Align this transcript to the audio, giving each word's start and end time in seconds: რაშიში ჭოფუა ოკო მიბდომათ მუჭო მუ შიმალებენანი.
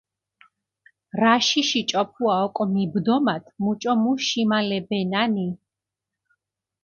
რაშიში 1.21 1.81
ჭოფუა 1.89 2.35
ოკო 2.45 2.63
მიბდომათ 2.73 3.43
მუჭო 3.63 3.93
მუ 4.01 4.11
შიმალებენანი. 4.27 5.47